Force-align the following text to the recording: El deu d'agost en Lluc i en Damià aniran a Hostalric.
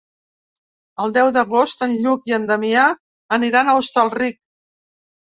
El 1.03 1.11
deu 1.17 1.27
d'agost 1.35 1.83
en 1.87 1.93
Lluc 2.05 2.23
i 2.31 2.33
en 2.37 2.47
Damià 2.51 2.85
aniran 3.37 3.69
a 3.69 3.75
Hostalric. 3.83 4.41